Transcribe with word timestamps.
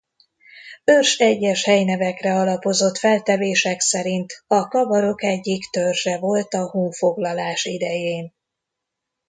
Örs 0.83 1.17
egyes 1.19 1.63
helynevekre 1.63 2.33
alapozott 2.33 2.97
feltevések 2.97 3.79
szerint 3.79 4.43
a 4.47 4.67
kabarok 4.67 5.23
egyik 5.23 5.63
törzse 5.69 6.17
volt 6.19 6.53
a 6.53 6.69
honfoglalás 6.69 7.65
idején. 7.65 8.33